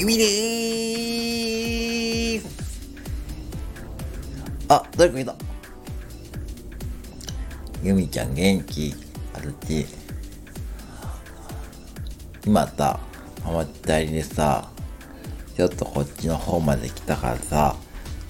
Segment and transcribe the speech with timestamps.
[0.00, 0.24] ゆみで
[2.40, 2.48] す
[4.66, 5.36] あ、誰かいた。
[7.82, 8.94] ゆみちゃん元気。
[9.34, 9.84] あるち
[12.46, 12.98] 今さ、
[13.44, 14.70] ママチャリでさ、
[15.54, 17.76] ちょっとこっちの方まで来たからさ、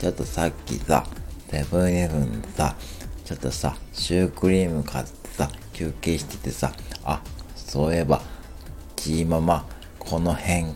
[0.01, 1.07] ちょっとさっきさ、
[1.53, 2.75] セブンイレブンでさ、
[3.25, 6.73] ちょっとさ、シュークリーム買ってさ、休憩しててさ、
[7.05, 7.23] あ、
[7.55, 8.21] そういえば、
[8.97, 9.65] チーママ、
[10.01, 10.75] この辺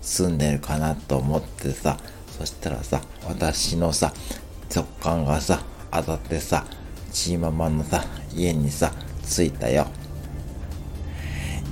[0.00, 1.98] 住んでるかなと思ってさ、
[2.38, 4.12] そしたらさ、私のさ、
[4.74, 6.66] 直感がさ、当たってさ、
[7.12, 8.92] チーママのさ、家にさ、
[9.24, 9.86] 着いたよ。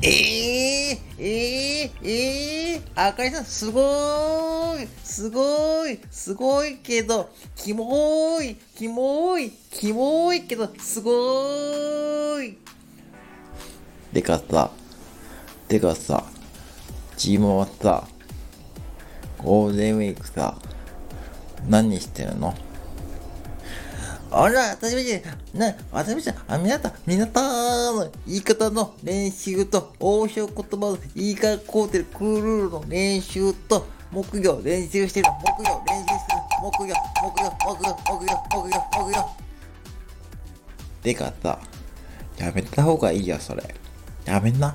[0.03, 12.59] えー、えー、えー、あかりさん、すごーい、すごい、すごいけど、キモーい、キモーい、キモーいけど、すごーい。
[14.13, 14.71] でかさ、
[15.69, 16.25] てかさ、
[17.17, 18.07] チームはさ、
[19.39, 20.57] ゴールデンウィークさ、
[21.69, 22.55] 何してるの？
[24.31, 39.31] あら、私みて、な、私みて、あ、みなた、みなたの言い方の練習と、応用言葉の言い換え工程クールールの練習と、木魚練習してる、木魚練習してる、木魚、木魚、木魚、木魚、木魚、木魚。
[41.03, 41.59] てかさ、
[42.39, 43.63] やめた方がいいよ、それ。
[44.25, 44.75] やめんな。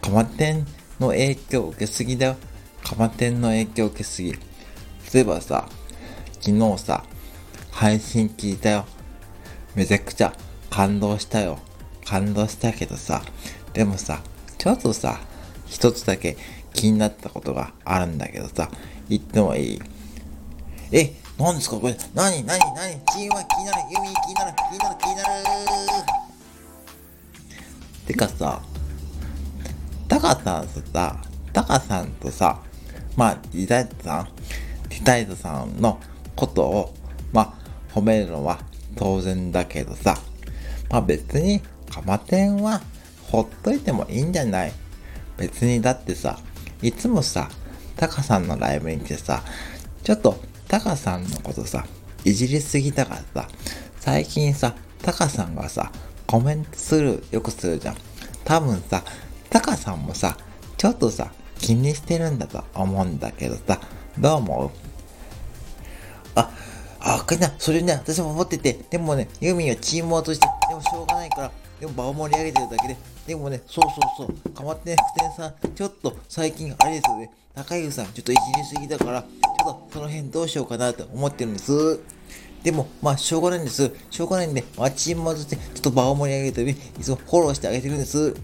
[0.00, 0.66] かまってん
[1.00, 2.36] の影響受けすぎだよ。
[2.84, 4.34] かまてんの影響を受けすぎ。
[4.34, 4.38] そ
[5.14, 5.68] ういえばさ、
[6.40, 7.02] 昨日さ、
[7.70, 8.84] 配信聞いたよ。
[9.74, 10.32] めちゃくちゃ
[10.70, 11.58] 感動したよ。
[12.04, 13.22] 感動したけどさ、
[13.72, 14.20] でもさ、
[14.58, 15.18] ちょっとさ、
[15.66, 16.36] 一つだけ
[16.74, 18.70] 気になったことがあるんだけどさ、
[19.08, 19.80] 言ってもいい？
[20.92, 21.76] え、何ですか？
[21.76, 22.44] これ、何？
[22.44, 22.58] 何？
[22.74, 23.00] 何？
[23.12, 25.28] チームは気になる、ユミ気になる、気になる、気になる。
[28.06, 28.62] てかさ、
[30.06, 31.16] タカさんとさ、
[31.52, 32.60] タカさんとさ、
[33.16, 34.28] まあ、リタイトさん、
[34.90, 36.00] リタイトさんの
[36.34, 36.94] ことを、
[37.32, 37.56] ま
[37.92, 38.58] あ、褒めるのは
[38.96, 40.16] 当然だけどさ、
[40.90, 41.60] まあ別に、
[41.90, 42.80] カマテンは
[43.28, 44.72] ほっといてもいいんじゃない？
[45.36, 46.38] 別にだってさ、
[46.82, 47.48] いつもさ、
[47.96, 49.42] タカさんのライブに来てさ、
[50.02, 50.36] ちょっと
[50.66, 51.86] タカさんのことさ、
[52.24, 53.48] いじりすぎたからさ、
[54.00, 55.92] 最近さ、タカさんがさ、
[56.26, 57.96] コメントする、よくするじゃん。
[58.44, 59.04] 多分さ、
[59.50, 60.36] タカさんもさ、
[60.76, 63.80] ちょっとさ、気にしてるんだと思うんだけどさ、
[64.18, 64.70] どう思う？
[66.34, 66.50] あ、
[67.00, 73.84] あ、かいな、それね、私も思ってて、でもね、ユーミンはチームワークとして、でもしょうがないから、でも場を盛り上げてるだけで、でもね、そう
[74.18, 82.00] そうそう、かまってね、福天さん、ちょっと最近、あれですよね、高湯さん、ちょっといじりすぎだから、ちょっとその辺どうしようかなと思ってるんです。
[82.62, 83.92] でも、まあ、しょうがないんです。
[84.10, 88.34] しょうがないんで、まあ、チームワークとして、ちょっと場を盛り上げるために、いつもフォローしてあげてるんです。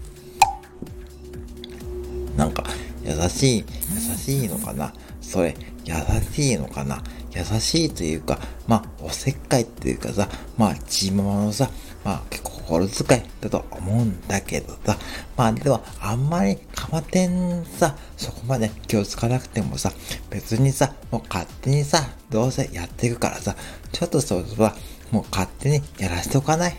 [2.37, 2.63] なんか、
[3.11, 4.93] 優しい、優しいのかな？
[5.21, 5.55] それ、
[5.85, 5.93] 優
[6.33, 7.03] しいのかな？
[7.33, 10.27] 優しいというか、まあ、おせっかいっていうかさ、
[10.57, 11.69] まあ、チームマのさ、
[12.03, 14.97] まあ、結構心遣いだと思うんだけどさ、
[15.37, 19.93] まあ、では、あんまりかまてんさ、そこまで気をつかなくてもさ、
[20.29, 23.55] 別にさ、もう勝手にさ、どうせやっていくからさ、
[23.93, 24.75] ちょっとそれは、
[25.11, 26.77] もう勝手にやらせておかない？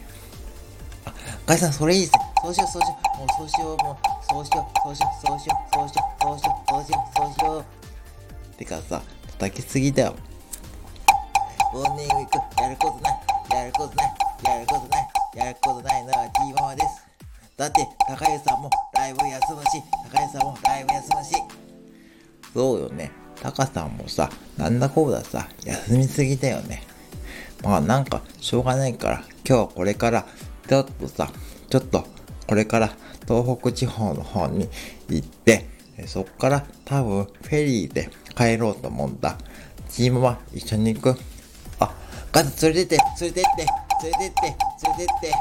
[1.06, 1.14] あ、
[1.46, 2.18] ガイさん、それいいですね。
[2.42, 3.18] そうしよう、そうしよう。
[3.18, 3.96] もうそうしよう、もう、
[4.32, 8.56] そうしよう、そうしよう、そうしよう、そうしよう、そうしよう、そうしよう、そうしよう。
[8.56, 9.02] てかさ、
[9.38, 10.14] 叩きすぎだよ。
[11.70, 16.86] ゴールデンウィーク、やることない、やることない、やることない、やることないのはチーママです。
[17.58, 21.34] だって、高橋さんもライブ休むし、高橋さんもライブ休むし。
[22.54, 23.10] そうよね。
[23.42, 26.84] タカさんもさ、なんだこうださ、休みすぎだよね。
[27.62, 30.24] まあなんか、しょうがないから、今日はこれから、
[30.66, 31.30] ちょっとさ、
[31.68, 32.06] ちょっと、
[32.46, 32.88] これから
[33.26, 34.68] 東北地方の方に
[35.08, 35.68] 行って、
[36.06, 39.38] そっから多分フェリーで帰ろうと思うんだ。
[39.88, 41.14] チームは一緒に行く
[41.78, 41.94] あ、
[42.32, 43.66] ガツ連れてって、連れてって、
[44.02, 44.42] 連れてって、
[44.88, 45.32] 連れてって。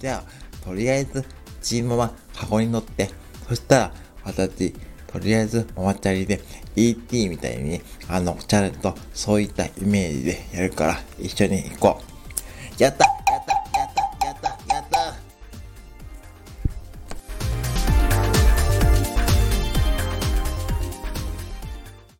[0.00, 1.24] じゃあ、とりあえず、
[1.62, 3.10] チームは箱に乗って、
[3.48, 4.74] そしたら、私、
[5.06, 6.40] とりあえず、ママチャリで
[6.76, 12.02] ET みたいに、あの、チャレンとそういったイメージでやるから、一緒に行こ
[12.78, 12.82] う。
[12.82, 13.06] やった